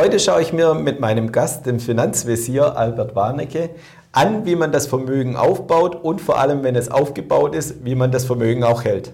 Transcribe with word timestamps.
Heute 0.00 0.18
schaue 0.18 0.40
ich 0.40 0.54
mir 0.54 0.72
mit 0.72 0.98
meinem 0.98 1.30
Gast, 1.30 1.66
dem 1.66 1.78
Finanzvisier 1.78 2.74
Albert 2.74 3.14
Warnecke, 3.14 3.68
an, 4.12 4.46
wie 4.46 4.56
man 4.56 4.72
das 4.72 4.86
Vermögen 4.86 5.36
aufbaut 5.36 5.94
und 5.94 6.22
vor 6.22 6.38
allem, 6.38 6.62
wenn 6.62 6.74
es 6.74 6.90
aufgebaut 6.90 7.54
ist, 7.54 7.84
wie 7.84 7.94
man 7.94 8.10
das 8.10 8.24
Vermögen 8.24 8.64
auch 8.64 8.82
hält. 8.84 9.12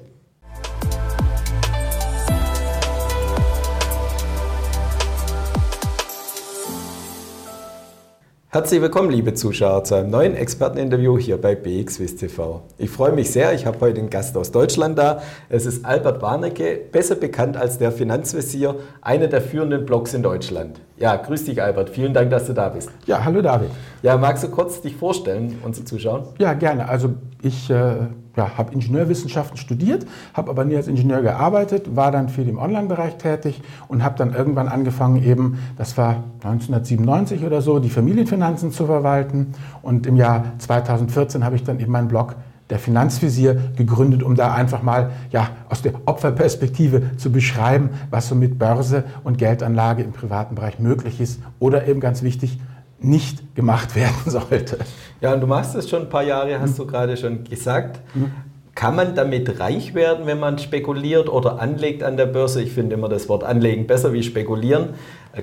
Herzlich 8.57 8.81
willkommen, 8.81 9.11
liebe 9.11 9.35
Zuschauer, 9.35 9.85
zu 9.85 9.97
einem 9.97 10.09
neuen 10.09 10.35
Experteninterview 10.35 11.19
hier 11.19 11.39
bei 11.39 11.55
BXWIS 11.55 12.17
TV. 12.17 12.63
Ich 12.79 12.89
freue 12.89 13.13
mich 13.13 13.31
sehr, 13.31 13.53
ich 13.53 13.67
habe 13.67 13.79
heute 13.81 14.01
einen 14.01 14.09
Gast 14.09 14.35
aus 14.35 14.51
Deutschland 14.51 14.97
da. 14.97 15.21
Es 15.51 15.67
ist 15.67 15.85
Albert 15.85 16.23
Warnecke, 16.23 16.81
besser 16.91 17.17
bekannt 17.17 17.59
als 17.59 17.77
der 17.77 17.93
Finanzvisier, 17.93 18.77
einer 19.03 19.27
der 19.27 19.43
führenden 19.43 19.85
Blogs 19.85 20.15
in 20.15 20.23
Deutschland. 20.23 20.81
Ja, 20.97 21.17
grüß 21.17 21.45
dich 21.45 21.61
Albert, 21.61 21.91
vielen 21.91 22.15
Dank, 22.15 22.31
dass 22.31 22.47
du 22.47 22.55
da 22.55 22.71
bist. 22.71 22.91
Ja, 23.05 23.23
hallo 23.23 23.43
David. 23.43 23.69
Ja, 24.01 24.17
magst 24.17 24.43
du 24.43 24.49
kurz 24.49 24.81
dich 24.81 24.97
vorstellen, 24.97 25.59
unsere 25.63 25.85
Zuschauer? 25.85 26.33
Ja, 26.39 26.55
gerne. 26.55 26.89
Also 26.89 27.13
ich 27.43 27.69
äh, 27.69 28.07
ja, 28.37 28.57
habe 28.57 28.73
Ingenieurwissenschaften 28.73 29.57
studiert, 29.57 30.07
habe 30.35 30.51
aber 30.51 30.65
nie 30.65 30.77
als 30.77 30.89
Ingenieur 30.89 31.23
gearbeitet, 31.23 31.97
war 31.97 32.13
dann 32.13 32.29
viel 32.29 32.49
im 32.49 32.59
Online-Bereich 32.59 33.17
tätig 33.17 33.63
und 33.89 34.05
habe 34.05 34.17
dann 34.19 34.35
irgendwann 34.35 34.69
angefangen, 34.69 35.23
eben, 35.23 35.59
das 35.77 35.97
war 35.97 36.25
1997 36.43 37.45
oder 37.45 37.63
so, 37.63 37.79
die 37.79 37.91
Familienfinanzen 37.91 38.71
zu 38.73 38.87
verwalten. 38.87 39.55
Und 39.83 40.07
im 40.07 40.17
Jahr 40.17 40.45
2014 40.59 41.45
habe 41.45 41.57
ich 41.57 41.65
dann 41.65 41.81
eben 41.81 41.93
meinen 41.93 42.09
Blog 42.09 42.37
der 42.71 42.79
Finanzvisier 42.79 43.73
gegründet, 43.77 44.23
um 44.23 44.35
da 44.35 44.53
einfach 44.53 44.83
mal 44.83 45.11
ja, 45.31 45.51
aus 45.69 45.83
der 45.83 45.93
Opferperspektive 46.05 47.17
zu 47.17 47.31
beschreiben, 47.31 47.91
was 48.11 48.29
so 48.29 48.35
mit 48.35 48.59
Börse 48.59 49.05
und 49.23 49.39
Geldanlage 49.39 50.03
im 50.03 50.13
privaten 50.13 50.57
Bereich 50.57 50.81
möglich 50.81 51.21
ist 51.21 51.41
oder 51.61 51.87
eben 51.87 52.01
ganz 52.01 52.23
wichtig, 52.23 52.59
nicht 52.99 53.55
gemacht 53.55 53.95
werden 53.95 54.17
sollte. 54.27 54.79
Ja, 55.21 55.35
und 55.35 55.41
du 55.41 55.47
machst 55.47 55.75
das 55.75 55.89
schon 55.89 56.03
ein 56.03 56.09
paar 56.09 56.25
Jahre, 56.25 56.61
hast 56.61 56.73
mhm. 56.73 56.83
du 56.83 56.87
gerade 56.87 57.17
schon 57.17 57.45
gesagt. 57.45 58.01
Mhm. 58.15 58.33
Kann 58.75 58.95
man 58.95 59.15
damit 59.15 59.59
reich 59.59 59.95
werden, 59.95 60.27
wenn 60.27 60.39
man 60.39 60.59
spekuliert 60.59 61.31
oder 61.31 61.61
anlegt 61.61 62.03
an 62.03 62.19
der 62.19 62.27
Börse? 62.27 62.63
Ich 62.63 62.73
finde 62.73 62.95
immer 62.95 63.09
das 63.09 63.27
Wort 63.31 63.43
anlegen 63.43 63.87
besser 63.87 64.13
wie 64.13 64.23
spekulieren. 64.23 64.91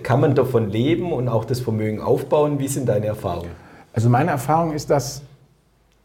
Kann 0.04 0.22
man 0.22 0.36
davon 0.36 0.70
leben 0.70 1.12
und 1.12 1.28
auch 1.28 1.44
das 1.44 1.60
Vermögen 1.60 2.00
aufbauen? 2.00 2.60
Wie 2.60 2.68
sind 2.68 2.88
deine 2.90 3.08
Erfahrungen? 3.08 3.50
Also 3.92 4.10
meine 4.10 4.32
Erfahrung 4.32 4.74
ist, 4.74 4.90
dass 4.90 5.24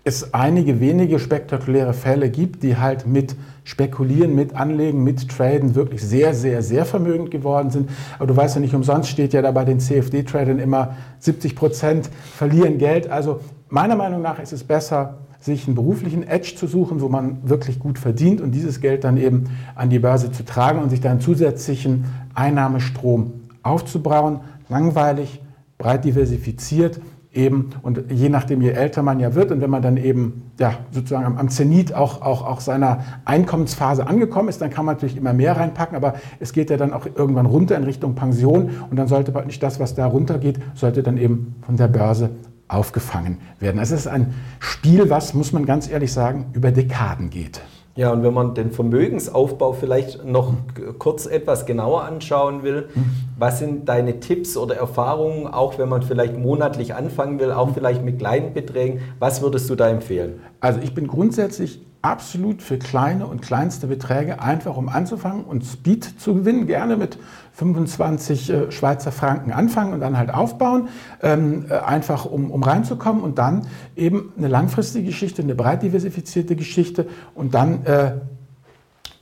es 0.09 0.33
einige 0.33 0.81
wenige 0.81 1.19
spektakuläre 1.19 1.92
Fälle 1.92 2.31
gibt, 2.31 2.62
die 2.62 2.78
halt 2.78 3.06
mit 3.06 3.37
Spekulieren, 3.62 4.34
mit 4.34 4.55
Anlegen, 4.55 5.05
mit 5.05 5.28
Traden 5.28 5.75
wirklich 5.75 6.03
sehr, 6.03 6.34
sehr, 6.34 6.62
sehr 6.62 6.87
vermögend 6.87 7.31
geworden 7.31 7.70
sind. 7.70 7.91
Aber 8.17 8.27
du 8.27 8.34
weißt 8.34 8.55
ja 8.55 8.61
nicht, 8.62 8.75
umsonst 8.75 9.11
steht 9.11 9.34
ja 9.34 9.42
da 9.42 9.51
bei 9.51 9.67
den 9.67 9.81
CFD-Tradern 9.81 10.59
immer 10.59 10.97
70 11.19 11.55
Prozent 11.55 12.09
verlieren 12.34 12.79
Geld. 12.79 13.11
Also 13.11 13.41
meiner 13.69 13.97
Meinung 13.97 14.23
nach 14.23 14.39
ist 14.39 14.55
es 14.55 14.64
besser, 14.64 15.19
sich 15.41 15.67
einen 15.67 15.77
beruflichen 15.77 16.27
Edge 16.27 16.55
zu 16.56 16.67
suchen, 16.67 17.03
wo 17.03 17.09
man 17.09 17.47
wirklich 17.48 17.79
gut 17.79 17.98
verdient 17.98 18.41
und 18.41 18.53
dieses 18.53 18.81
Geld 18.81 19.05
dann 19.05 19.19
eben 19.19 19.45
an 19.75 19.91
die 19.91 19.98
Börse 19.98 20.33
zu 20.33 20.45
tragen 20.45 20.81
und 20.81 20.89
sich 20.89 21.03
dann 21.03 21.20
zusätzlichen 21.20 22.06
Einnahmestrom 22.34 23.34
aufzubauen. 23.62 24.41
Langweilig, 24.70 25.42
breit 25.77 26.06
diversifiziert 26.06 26.98
eben 27.39 27.70
und 27.83 28.11
je 28.11 28.28
nachdem, 28.28 28.61
je 28.61 28.70
älter 28.70 29.03
man 29.03 29.20
ja 29.20 29.34
wird 29.34 29.53
und 29.53 29.61
wenn 29.61 29.70
man 29.70 29.81
dann 29.81 29.97
eben 29.97 30.50
ja, 30.58 30.75
sozusagen 30.91 31.39
am, 31.39 31.48
Zenit 31.48 31.95
auch, 31.95 32.20
auch, 32.20 32.45
auch 32.45 32.61
seiner 32.61 33.05
Einkommensphase 33.25 34.06
angekommen 34.06 34.48
ist, 34.48 34.61
dann 34.61 34.70
kann 34.70 34.84
man 34.84 34.97
natürlich 34.97 35.17
immer 35.17 35.33
mehr 35.33 35.56
reinpacken, 35.56 35.97
aber 35.97 36.14
es 36.41 36.53
geht 36.53 36.69
ja 36.69 36.77
dann 36.77 36.92
auch 36.92 37.06
irgendwann 37.06 37.47
runter 37.47 37.77
in 37.77 37.84
Richtung 37.84 38.14
Pension 38.14 38.70
und 38.91 38.97
dann 38.97 39.08
sollte 39.08 39.33
nicht 39.47 39.62
das, 39.62 39.80
was 39.80 39.95
da 39.95 40.06
runtergeht, 40.06 40.58
sollte 40.75 41.03
dann 41.03 41.17
eben 41.17 41.55
von 41.62 41.77
der 41.77 41.89
Börse 41.89 42.30
aufgefangen 42.67 43.39
werden. 43.61 43.78
Also 43.78 43.95
es 43.95 44.02
ist 44.02 44.06
ein 44.08 44.34
Spiel, 44.58 45.08
was, 45.08 45.33
muss 45.33 45.52
man 45.52 45.64
ganz 45.64 45.89
ehrlich 45.89 46.12
sagen, 46.12 46.47
über 46.52 46.70
Dekaden 46.70 47.30
geht. 47.30 47.62
Ja, 47.98 48.13
und 48.13 48.23
wenn 48.23 48.33
man 48.33 48.55
den 48.55 48.70
Vermögensaufbau 48.70 49.73
vielleicht 49.73 50.25
noch 50.25 50.53
kurz 51.01 51.27
etwas 51.27 51.67
genauer 51.67 52.05
anschauen 52.05 52.63
will, 52.63 52.91
was 53.36 53.59
sind 53.59 53.89
deine 53.89 54.20
Tipps 54.20 54.57
oder 54.57 54.77
Erfahrungen, 54.77 55.48
auch 55.48 55.81
wenn 55.81 55.89
man 55.89 56.03
vielleicht 56.03 56.39
monatlich 56.39 56.95
anfangen 56.95 57.41
will, 57.41 57.51
auch 57.51 57.75
vielleicht 57.75 58.05
mit 58.05 58.20
kleinen 58.20 58.55
Beträgen, 58.55 59.01
was 59.19 59.42
würdest 59.42 59.69
du 59.69 59.75
da 59.75 59.89
empfehlen? 59.89 60.39
Also 60.61 60.79
ich 60.81 60.95
bin 60.95 61.09
grundsätzlich 61.09 61.81
absolut 62.03 62.63
für 62.63 62.79
kleine 62.79 63.27
und 63.27 63.42
kleinste 63.42 63.86
Beträge, 63.89 64.41
einfach 64.41 64.77
um 64.77 64.89
anzufangen 64.89 65.45
und 65.45 65.64
Speed 65.64 66.20
zu 66.20 66.35
gewinnen, 66.35 66.67
gerne 66.67 66.97
mit 66.97 67.19
25 67.55 68.51
äh, 68.51 68.70
Schweizer 68.70 69.11
Franken 69.11 69.53
anfangen 69.53 69.92
und 69.92 70.01
dann 70.01 70.17
halt 70.17 70.33
aufbauen, 70.33 70.89
ähm, 71.23 71.67
äh, 71.69 71.75
einfach 71.75 72.25
um, 72.25 72.51
um 72.51 72.63
reinzukommen 72.63 73.23
und 73.23 73.39
dann 73.39 73.67
eben 73.97 74.33
eine 74.39 74.48
langfristige 74.48 75.07
Geschichte, 75.07 75.42
eine 75.42 75.57
breit 75.57 75.83
diversifizierte 75.83 76.55
Geschichte 76.55 77.09
und 77.35 77.55
dann 77.55 77.85
äh, 77.85 78.13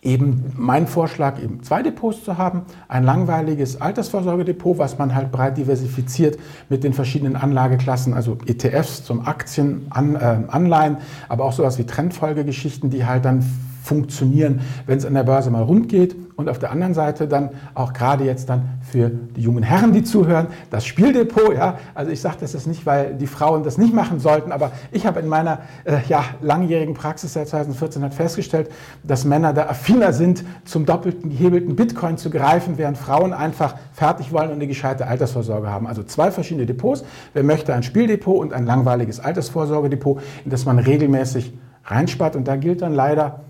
eben 0.06 0.52
mein 0.56 0.86
Vorschlag, 0.86 1.42
eben 1.42 1.62
zwei 1.62 1.82
Depots 1.82 2.24
zu 2.24 2.38
haben. 2.38 2.62
Ein 2.88 3.04
langweiliges 3.04 3.80
Altersvorsorgedepot, 3.80 4.78
was 4.78 4.98
man 4.98 5.14
halt 5.14 5.32
breit 5.32 5.58
diversifiziert 5.58 6.38
mit 6.68 6.84
den 6.84 6.92
verschiedenen 6.92 7.36
Anlageklassen, 7.36 8.14
also 8.14 8.38
ETFs 8.46 9.04
zum 9.04 9.26
Aktien, 9.26 9.86
An, 9.90 10.14
äh, 10.14 10.38
Anleihen, 10.48 10.98
aber 11.28 11.44
auch 11.44 11.52
sowas 11.52 11.78
wie 11.78 11.84
Trendfolgegeschichten, 11.84 12.88
die 12.88 13.04
halt 13.04 13.24
dann 13.24 13.44
funktionieren, 13.82 14.60
wenn 14.86 14.98
es 14.98 15.04
an 15.04 15.14
der 15.14 15.24
Börse 15.24 15.50
mal 15.50 15.62
rund 15.62 15.88
geht. 15.88 16.16
Und 16.36 16.50
auf 16.50 16.58
der 16.58 16.70
anderen 16.70 16.92
Seite 16.92 17.26
dann 17.26 17.50
auch 17.74 17.94
gerade 17.94 18.24
jetzt 18.24 18.50
dann 18.50 18.68
für 18.82 19.08
die 19.08 19.40
jungen 19.40 19.62
Herren, 19.62 19.94
die 19.94 20.04
zuhören, 20.04 20.48
das 20.68 20.84
Spieldepot. 20.84 21.54
Ja, 21.54 21.78
also 21.94 22.10
ich 22.10 22.20
sage 22.20 22.36
das 22.40 22.52
jetzt 22.52 22.66
nicht, 22.66 22.84
weil 22.84 23.14
die 23.14 23.26
Frauen 23.26 23.62
das 23.62 23.78
nicht 23.78 23.94
machen 23.94 24.20
sollten, 24.20 24.52
aber 24.52 24.72
ich 24.92 25.06
habe 25.06 25.20
in 25.20 25.28
meiner 25.28 25.60
äh, 25.84 26.00
ja, 26.08 26.24
langjährigen 26.42 26.92
Praxis 26.92 27.32
seit 27.32 27.48
2014 27.48 28.02
halt 28.02 28.12
festgestellt, 28.12 28.70
dass 29.02 29.24
Männer 29.24 29.54
da 29.54 29.68
affiner 29.68 30.12
sind, 30.12 30.44
zum 30.66 30.84
doppelten 30.84 31.30
gehebelten 31.30 31.74
Bitcoin 31.74 32.18
zu 32.18 32.28
greifen, 32.28 32.76
während 32.76 32.98
Frauen 32.98 33.32
einfach 33.32 33.74
fertig 33.94 34.30
wollen 34.30 34.48
und 34.48 34.56
eine 34.56 34.66
gescheite 34.66 35.06
Altersvorsorge 35.06 35.70
haben. 35.70 35.86
Also 35.86 36.02
zwei 36.02 36.30
verschiedene 36.30 36.66
Depots. 36.66 37.02
Wer 37.32 37.44
möchte 37.44 37.72
ein 37.72 37.82
Spieldepot 37.82 38.38
und 38.38 38.52
ein 38.52 38.66
langweiliges 38.66 39.20
Altersvorsorgedepot, 39.20 40.20
in 40.44 40.50
das 40.50 40.66
man 40.66 40.78
regelmäßig 40.78 41.54
reinspart. 41.86 42.36
Und 42.36 42.46
da 42.46 42.56
gilt 42.56 42.82
dann 42.82 42.94
leider 42.94 43.40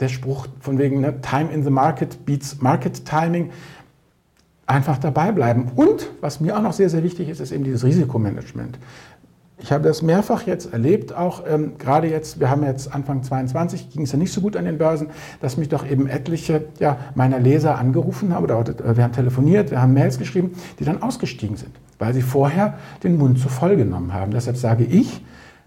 der 0.00 0.08
Spruch 0.08 0.48
von 0.60 0.78
wegen 0.78 1.00
ne, 1.00 1.20
Time 1.20 1.50
in 1.52 1.62
the 1.62 1.70
Market 1.70 2.24
beats 2.24 2.60
Market 2.60 3.04
Timing. 3.04 3.50
Einfach 4.66 4.98
dabei 4.98 5.30
bleiben. 5.30 5.72
Und 5.76 6.10
was 6.20 6.40
mir 6.40 6.56
auch 6.56 6.62
noch 6.62 6.72
sehr, 6.72 6.88
sehr 6.88 7.02
wichtig 7.02 7.28
ist, 7.28 7.40
ist 7.40 7.52
eben 7.52 7.64
dieses 7.64 7.84
Risikomanagement. 7.84 8.78
Ich 9.58 9.72
habe 9.72 9.84
das 9.84 10.02
mehrfach 10.02 10.46
jetzt 10.46 10.72
erlebt, 10.72 11.14
auch 11.14 11.44
ähm, 11.48 11.78
gerade 11.78 12.08
jetzt, 12.08 12.40
wir 12.40 12.50
haben 12.50 12.64
jetzt 12.64 12.92
Anfang 12.92 13.22
22, 13.22 13.90
ging 13.90 14.02
es 14.02 14.12
ja 14.12 14.18
nicht 14.18 14.32
so 14.32 14.40
gut 14.40 14.56
an 14.56 14.64
den 14.64 14.78
Börsen, 14.78 15.08
dass 15.40 15.56
mich 15.56 15.68
doch 15.68 15.88
eben 15.88 16.06
etliche 16.06 16.66
ja, 16.80 16.98
meiner 17.14 17.38
Leser 17.38 17.78
angerufen 17.78 18.34
haben 18.34 18.44
oder 18.44 18.60
äh, 18.60 18.96
wir 18.96 19.04
haben 19.04 19.12
telefoniert, 19.12 19.70
wir 19.70 19.80
haben 19.80 19.94
Mails 19.94 20.18
geschrieben, 20.18 20.52
die 20.80 20.84
dann 20.84 21.02
ausgestiegen 21.02 21.56
sind, 21.56 21.70
weil 21.98 22.12
sie 22.12 22.22
vorher 22.22 22.78
den 23.04 23.16
Mund 23.16 23.38
zu 23.38 23.48
voll 23.48 23.76
genommen 23.76 24.12
haben. 24.12 24.32
Deshalb 24.32 24.56
sage 24.56 24.84
ich, 24.84 25.24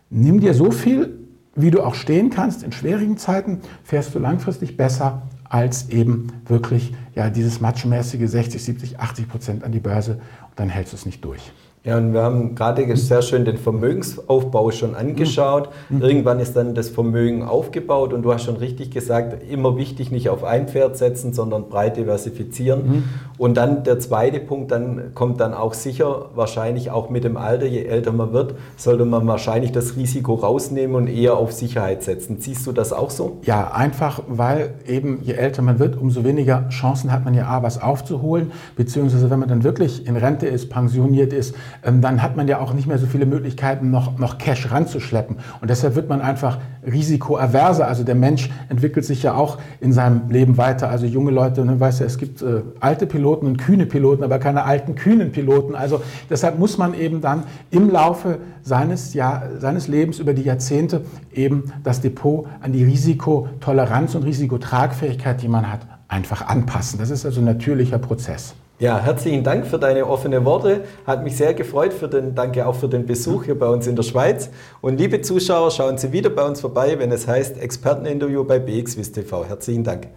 nimm 0.10 0.42
dir 0.42 0.54
so 0.54 0.70
viel 0.70 1.17
wie 1.58 1.72
du 1.72 1.84
auch 1.84 1.96
stehen 1.96 2.30
kannst 2.30 2.64
in 2.64 2.72
schwierigen 2.72 3.18
Zeiten, 3.18 3.62
fährst 3.84 4.16
du 4.16 4.20
langfristig 4.20 4.78
besser 4.78 5.24
als 5.44 5.90
eben 5.90 6.28
wirklich 6.46 6.94
ja, 7.16 7.30
dieses 7.30 7.60
matschmäßige 7.60 8.30
60, 8.30 8.64
70, 8.64 9.00
80 9.00 9.28
Prozent 9.28 9.64
an 9.64 9.72
die 9.72 9.80
Börse 9.80 10.14
und 10.14 10.58
dann 10.58 10.70
hältst 10.70 10.94
du 10.94 10.98
es 10.98 11.06
nicht 11.06 11.26
durch. 11.26 11.52
Ja, 11.88 11.96
und 11.96 12.12
wir 12.12 12.22
haben 12.22 12.54
gerade 12.54 12.98
sehr 12.98 13.22
schön 13.22 13.46
den 13.46 13.56
Vermögensaufbau 13.56 14.72
schon 14.72 14.94
angeschaut. 14.94 15.70
Mhm. 15.88 16.02
Irgendwann 16.02 16.42
ist 16.42 16.58
dann 16.58 16.76
das 16.76 16.90
Vermögen 16.90 17.44
aufgebaut 17.44 18.12
und 18.12 18.24
du 18.24 18.34
hast 18.34 18.44
schon 18.44 18.58
richtig 18.58 18.92
gesagt, 18.92 19.50
immer 19.50 19.78
wichtig 19.78 20.12
nicht 20.12 20.28
auf 20.28 20.44
ein 20.44 20.68
Pferd 20.68 20.98
setzen, 20.98 21.32
sondern 21.32 21.70
breit 21.70 21.96
diversifizieren. 21.96 22.88
Mhm. 22.88 23.04
Und 23.38 23.56
dann 23.56 23.86
der 23.86 24.00
zweite 24.00 24.42
Punkt, 24.42 24.72
dann 24.72 25.14
kommt 25.14 25.40
dann 25.40 25.54
auch 25.54 25.74
sicher, 25.74 26.26
wahrscheinlich 26.36 26.92
auch 26.92 27.10
mit 27.10 27.24
dem 27.24 27.38
Alter, 27.38 27.66
je 27.66 27.84
älter 27.84 28.12
man 28.12 28.34
wird, 28.34 28.56
sollte 28.76 29.06
man 29.06 29.26
wahrscheinlich 29.26 29.72
das 29.72 29.96
Risiko 29.96 30.34
rausnehmen 30.34 30.94
und 30.94 31.08
eher 31.08 31.38
auf 31.38 31.54
Sicherheit 31.54 32.04
setzen. 32.04 32.42
Siehst 32.42 32.68
du 32.68 32.74
das 32.74 32.92
auch 32.92 33.12
so? 33.12 33.38
Ja, 33.44 33.72
einfach, 33.72 34.24
weil 34.28 34.74
eben 34.86 35.20
je 35.24 35.36
älter 35.36 35.62
man 35.62 35.80
wird, 35.80 35.96
umso 35.96 36.26
weniger 36.26 36.68
Chancen 36.68 37.14
hat 37.14 37.24
man 37.24 37.34
ja 37.34 37.48
A, 37.48 37.64
was 37.64 37.82
aufzuholen, 37.82 38.52
beziehungsweise 38.76 39.30
wenn 39.30 39.40
man 39.40 39.48
dann 39.48 39.64
wirklich 39.64 40.06
in 40.06 40.18
Rente 40.18 40.48
ist, 40.48 40.70
pensioniert 40.70 41.32
ist, 41.32 41.56
dann 41.84 42.22
hat 42.22 42.36
man 42.36 42.48
ja 42.48 42.60
auch 42.60 42.74
nicht 42.74 42.88
mehr 42.88 42.98
so 42.98 43.08
viele 43.08 43.26
Möglichkeiten, 43.26 43.92
noch, 43.92 44.18
noch 44.18 44.38
Cash 44.38 44.72
ranzuschleppen. 44.72 45.38
Und 45.62 45.70
deshalb 45.70 45.96
wird 45.96 46.10
man 46.10 46.22
einfach 46.22 46.58
risikoaverser. 46.86 47.88
Also 47.88 48.04
der 48.04 48.16
Mensch 48.16 48.50
entwickelt 48.70 49.06
sich 49.06 49.24
ja 49.24 49.34
auch 49.34 49.58
in 49.80 49.94
seinem 49.94 50.30
Leben 50.30 50.58
weiter. 50.58 50.90
Also 50.90 51.06
junge 51.06 51.32
Leute, 51.32 51.66
ne, 51.66 51.80
weißt 51.80 52.00
ja, 52.00 52.06
es 52.06 52.18
gibt 52.18 52.42
äh, 52.42 52.62
alte 52.80 53.08
Piloten 53.08 53.48
und 53.48 53.58
kühne 53.58 53.86
Piloten, 53.86 54.24
aber 54.24 54.40
keine 54.40 54.64
alten, 54.64 54.96
kühnen 54.96 55.32
Piloten. 55.32 55.76
Also 55.76 56.02
deshalb 56.30 56.60
muss 56.60 56.78
man 56.78 56.94
eben 56.94 57.22
dann 57.22 57.44
im 57.72 57.90
Laufe 57.90 58.40
seines, 58.64 59.14
ja, 59.14 59.44
seines 59.60 59.88
Lebens 59.88 60.20
über 60.20 60.34
die 60.34 60.44
Jahrzehnte 60.44 61.02
eben 61.34 61.72
das 61.84 62.02
Depot 62.02 62.48
an 62.62 62.74
die 62.74 62.84
Risikotoleranz 62.84 64.16
und 64.16 64.24
Risikotragfähigkeit, 64.24 65.42
die 65.42 65.48
man 65.48 65.72
hat, 65.72 65.82
einfach 66.08 66.48
anpassen. 66.48 67.00
Das 67.00 67.10
ist 67.10 67.26
also 67.26 67.42
ein 67.42 67.46
natürlicher 67.46 67.98
Prozess. 67.98 68.56
Ja, 68.80 69.00
herzlichen 69.00 69.44
Dank 69.44 69.66
für 69.66 69.80
deine 69.80 70.06
offenen 70.06 70.46
Worte. 70.46 70.84
Hat 71.08 71.24
mich 71.24 71.36
sehr 71.36 71.56
gefreut. 71.56 71.94
Für 71.94 72.08
den, 72.08 72.36
danke 72.36 72.68
auch 72.68 72.76
für 72.76 72.88
den 72.88 73.08
Besuch 73.08 73.46
hier 73.46 73.58
bei 73.58 73.68
uns 73.68 73.88
in 73.88 73.96
der 73.96 74.04
Schweiz. 74.04 74.52
Und 74.82 75.00
liebe 75.00 75.20
Zuschauer, 75.22 75.72
schauen 75.72 75.98
Sie 75.98 76.12
wieder 76.12 76.30
bei 76.30 76.46
uns 76.46 76.62
vorbei, 76.62 77.00
wenn 77.00 77.12
es 77.12 77.28
heißt 77.28 77.58
Experteninterview 77.58 78.44
bei 78.44 78.60
BXWIST 78.60 79.16
TV. 79.16 79.46
Herzlichen 79.46 79.84
Dank. 79.84 80.10